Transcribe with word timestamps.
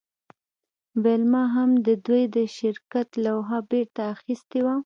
ویلما 1.03 1.43
هم 1.55 1.69
د 1.87 1.89
دوی 2.05 2.23
د 2.35 2.37
شرکت 2.57 3.09
لوحه 3.25 3.57
بیرته 3.69 4.01
اخیستې 4.15 4.59
وه 4.65 4.75